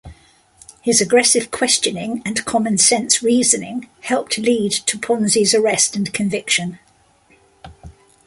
His 0.81 0.99
aggressive 0.99 1.51
questioning 1.51 2.23
and 2.25 2.43
common-sense 2.43 3.21
reasoning 3.21 3.87
helped 3.99 4.39
lead 4.39 4.71
to 4.71 4.97
Ponzi's 4.97 5.53
arrest 5.53 5.95
and 5.95 6.11
conviction. 6.11 6.79